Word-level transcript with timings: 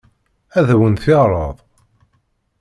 Ad 0.57 0.67
awen-t-yeɛṛeḍ? 0.73 1.57